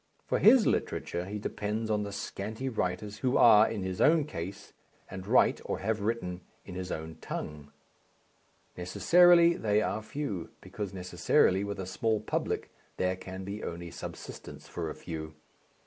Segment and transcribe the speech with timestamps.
[0.25, 4.73] For his literature he depends on the scanty writers who are in his own case
[5.11, 7.71] and write, or have written, in his own tongue.
[8.75, 14.67] Necessarily they are few, because necessarily with a small public there can be only subsistence
[14.67, 15.35] for a few.